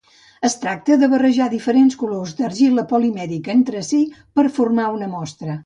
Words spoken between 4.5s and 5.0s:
formar